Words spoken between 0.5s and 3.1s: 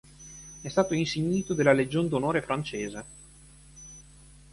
È stato insignito della legion d'onore francese.